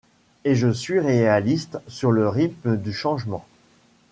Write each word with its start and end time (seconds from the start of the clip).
Et 0.45 0.55
je 0.55 0.69
suis 0.71 0.99
réaliste 0.99 1.77
sur 1.87 2.11
le 2.11 2.27
rythme 2.27 2.75
du 2.75 2.91
changement. 2.91 3.45